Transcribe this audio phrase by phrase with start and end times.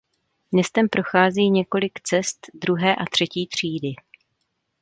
[0.51, 3.93] Městem prochází několik cest druhé a třetí třídy.